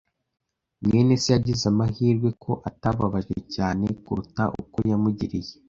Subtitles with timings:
[0.85, 5.51] mwene se yagize amahirwe ko atababajwe cyane kuruta uko yamugiriye.